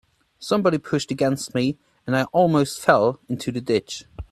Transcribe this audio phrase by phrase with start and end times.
[0.39, 4.05] Somebody pushed against me, and I almost fell into the ditch.